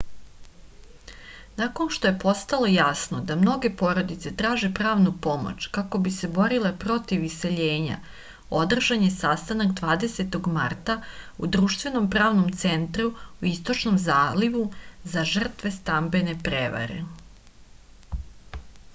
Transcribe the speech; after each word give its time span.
nakon 1.57 1.89
što 1.97 2.07
je 2.07 2.13
postalo 2.21 2.69
jasno 2.75 3.17
da 3.31 3.35
mnoge 3.41 3.69
porodice 3.81 4.31
traže 4.39 4.69
pravnu 4.79 5.11
pomoć 5.25 5.67
kako 5.75 5.99
bi 6.07 6.13
se 6.15 6.29
borile 6.37 6.71
protiv 6.85 7.27
iseljenja 7.27 7.99
održan 8.61 9.05
je 9.07 9.11
sastanak 9.17 9.75
20. 9.81 10.39
marta 10.57 10.97
u 11.45 11.51
društvenom 11.57 12.09
pravnom 12.17 12.49
centru 12.65 13.07
u 13.13 13.49
istočnom 13.53 14.01
zalivu 14.07 14.65
za 15.15 15.29
žrtve 15.35 15.75
stambene 15.79 16.37
prevare 16.51 16.99